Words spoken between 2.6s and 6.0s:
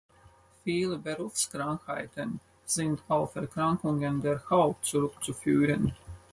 sind auf Erkrankungen der Haut zurückzuführen.